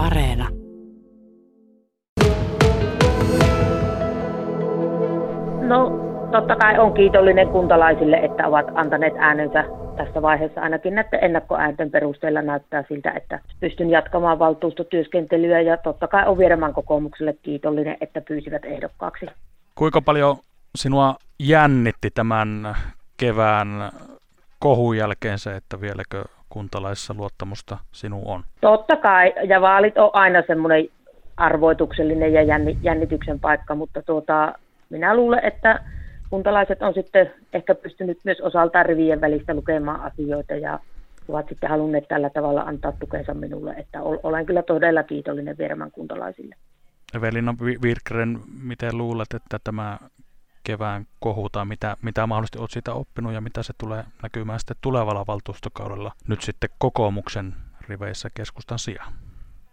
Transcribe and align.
Areena. 0.00 0.48
No 5.62 5.90
totta 6.32 6.56
kai 6.56 6.78
on 6.78 6.94
kiitollinen 6.94 7.48
kuntalaisille, 7.48 8.16
että 8.16 8.46
ovat 8.46 8.66
antaneet 8.74 9.14
äänensä 9.18 9.64
tässä 9.96 10.22
vaiheessa 10.22 10.60
ainakin 10.60 10.94
näiden 10.94 11.24
ennakkoäänten 11.24 11.90
perusteella 11.90 12.42
näyttää 12.42 12.84
siltä, 12.88 13.10
että 13.10 13.40
pystyn 13.60 13.90
jatkamaan 13.90 14.38
valtuustotyöskentelyä 14.38 15.60
ja 15.60 15.76
totta 15.76 16.08
kai 16.08 16.26
on 16.26 16.38
Viereman 16.38 16.74
kokoomukselle 16.74 17.34
kiitollinen, 17.42 17.96
että 18.00 18.20
pyysivät 18.20 18.64
ehdokkaaksi. 18.64 19.26
Kuinka 19.74 20.00
paljon 20.02 20.36
sinua 20.74 21.14
jännitti 21.38 22.10
tämän 22.10 22.74
kevään 23.16 23.90
kohun 24.58 24.96
jälkeen 24.96 25.38
se, 25.38 25.56
että 25.56 25.80
vieläkö 25.80 26.24
kuntalaisessa 26.50 27.14
luottamusta 27.14 27.78
sinuun 27.92 28.26
on? 28.26 28.42
Totta 28.60 28.96
kai, 28.96 29.32
ja 29.48 29.60
vaalit 29.60 29.98
on 29.98 30.10
aina 30.12 30.42
semmoinen 30.46 30.88
arvoituksellinen 31.36 32.32
ja 32.32 32.42
jännityksen 32.82 33.40
paikka, 33.40 33.74
mutta 33.74 34.02
tuota, 34.02 34.54
minä 34.90 35.16
luulen, 35.16 35.44
että 35.44 35.80
kuntalaiset 36.30 36.82
on 36.82 36.94
sitten 36.94 37.30
ehkä 37.52 37.74
pystynyt 37.74 38.18
myös 38.24 38.40
osaltaan 38.40 38.86
rivien 38.86 39.20
välistä 39.20 39.54
lukemaan 39.54 40.00
asioita 40.00 40.54
ja 40.54 40.78
ovat 41.28 41.48
sitten 41.48 41.70
halunneet 41.70 42.08
tällä 42.08 42.30
tavalla 42.30 42.62
antaa 42.62 42.92
tukensa 42.92 43.34
minulle, 43.34 43.72
että 43.72 44.02
olen 44.02 44.46
kyllä 44.46 44.62
todella 44.62 45.02
kiitollinen 45.02 45.58
Vierman 45.58 45.90
kuntalaisille. 45.90 46.54
Evelina 47.16 47.54
Virkren, 47.82 48.38
miten 48.62 48.98
luulet, 48.98 49.34
että 49.34 49.58
tämä 49.64 49.98
kevään 50.64 51.06
kohu 51.20 51.48
tai 51.48 51.64
mitä, 51.64 51.96
mitä 52.02 52.26
mahdollisesti 52.26 52.58
olet 52.58 52.70
siitä 52.70 52.94
oppinut 52.94 53.32
ja 53.32 53.40
mitä 53.40 53.62
se 53.62 53.72
tulee 53.78 54.04
näkymään 54.22 54.58
sitten 54.58 54.76
tulevalla 54.80 55.26
valtuustokaudella 55.26 56.12
nyt 56.28 56.42
sitten 56.42 56.70
kokoomuksen 56.78 57.54
riveissä 57.88 58.28
keskustan 58.34 58.78
sijaan? 58.78 59.12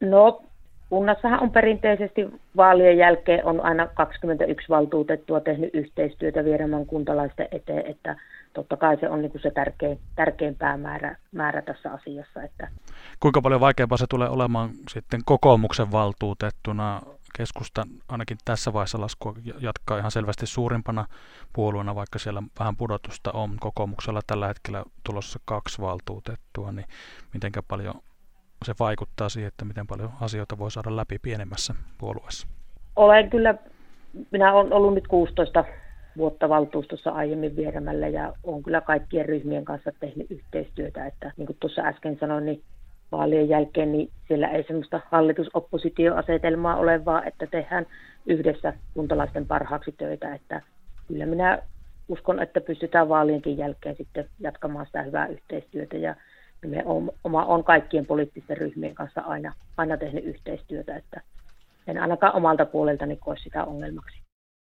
No 0.00 0.42
Kunnassahan 0.88 1.40
on 1.40 1.50
perinteisesti 1.50 2.26
vaalien 2.56 2.98
jälkeen 2.98 3.44
on 3.44 3.60
aina 3.60 3.86
21 3.86 4.68
valtuutettua 4.68 5.40
tehnyt 5.40 5.74
yhteistyötä 5.74 6.44
Viereman 6.44 6.86
kuntalaisten 6.86 7.48
eteen, 7.50 7.86
että 7.86 8.16
totta 8.52 8.76
kai 8.76 8.96
se 9.00 9.08
on 9.08 9.22
niin 9.22 9.30
kuin 9.30 9.42
se 9.42 9.50
tärkein, 9.50 9.98
tärkein 10.16 10.54
päämäärä 10.54 11.16
määrä 11.32 11.62
tässä 11.62 11.92
asiassa. 11.92 12.42
Että. 12.42 12.68
Kuinka 13.20 13.42
paljon 13.42 13.60
vaikeampaa 13.60 13.98
se 13.98 14.06
tulee 14.10 14.28
olemaan 14.28 14.70
sitten 14.90 15.20
kokoomuksen 15.24 15.92
valtuutettuna? 15.92 17.02
Keskusta 17.36 17.86
ainakin 18.08 18.38
tässä 18.44 18.72
vaiheessa 18.72 19.00
laskua 19.00 19.34
jatkaa 19.60 19.98
ihan 19.98 20.10
selvästi 20.10 20.46
suurimpana 20.46 21.06
puolueena, 21.52 21.94
vaikka 21.94 22.18
siellä 22.18 22.42
vähän 22.58 22.76
pudotusta 22.76 23.32
on. 23.32 23.56
Kokoomuksella 23.60 24.20
tällä 24.26 24.46
hetkellä 24.46 24.84
tulossa 25.04 25.38
kaksi 25.44 25.82
valtuutettua, 25.82 26.72
niin 26.72 26.86
mitenkä 27.34 27.62
paljon 27.62 27.94
se 28.64 28.74
vaikuttaa 28.80 29.28
siihen, 29.28 29.48
että 29.48 29.64
miten 29.64 29.86
paljon 29.86 30.12
asioita 30.20 30.58
voi 30.58 30.70
saada 30.70 30.96
läpi 30.96 31.18
pienemmässä 31.18 31.74
puolueessa? 31.98 32.46
Olen 32.96 33.30
kyllä, 33.30 33.54
minä 34.30 34.52
olen 34.52 34.72
ollut 34.72 34.94
nyt 34.94 35.08
16 35.08 35.64
vuotta 36.16 36.48
valtuustossa 36.48 37.10
aiemmin 37.10 37.56
vieremällä 37.56 38.08
ja 38.08 38.32
olen 38.42 38.62
kyllä 38.62 38.80
kaikkien 38.80 39.26
ryhmien 39.26 39.64
kanssa 39.64 39.92
tehnyt 40.00 40.30
yhteistyötä, 40.30 41.06
että 41.06 41.32
niin 41.36 41.46
kuin 41.46 41.56
tuossa 41.60 41.82
äsken 41.82 42.16
sanoin, 42.20 42.44
niin 42.44 42.62
vaalien 43.16 43.48
jälkeen 43.48 43.92
niin 43.92 44.10
siellä 44.28 44.48
ei 44.48 44.62
semmoista 44.62 45.00
hallitusoppositioasetelmaa 45.10 46.76
ole, 46.76 47.04
vaan 47.04 47.28
että 47.28 47.46
tehdään 47.46 47.86
yhdessä 48.26 48.72
kuntalaisten 48.94 49.46
parhaaksi 49.46 49.92
töitä, 49.92 50.34
että 50.34 50.62
kyllä 51.08 51.26
minä 51.26 51.58
uskon, 52.08 52.42
että 52.42 52.60
pystytään 52.60 53.08
vaalienkin 53.08 53.58
jälkeen 53.58 53.96
sitten 53.96 54.28
jatkamaan 54.40 54.86
sitä 54.86 55.02
hyvää 55.02 55.26
yhteistyötä 55.26 55.96
ja 55.96 56.14
me 56.66 56.84
oma, 57.24 57.44
on 57.44 57.64
kaikkien 57.64 58.06
poliittisten 58.06 58.56
ryhmien 58.56 58.94
kanssa 58.94 59.20
aina, 59.20 59.52
aina 59.76 59.96
tehnyt 59.96 60.24
yhteistyötä, 60.24 60.96
että 60.96 61.20
en 61.86 61.98
ainakaan 61.98 62.34
omalta 62.34 62.66
puoleltani 62.66 63.16
koe 63.16 63.36
sitä 63.36 63.64
ongelmaksi. 63.64 64.25